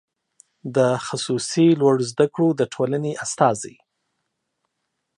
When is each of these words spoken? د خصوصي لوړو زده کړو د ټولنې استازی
د 0.75 0.77
خصوصي 1.05 1.67
لوړو 1.79 2.03
زده 2.11 2.25
کړو 2.33 2.47
د 2.59 2.61
ټولنې 2.73 3.11
استازی 3.23 3.75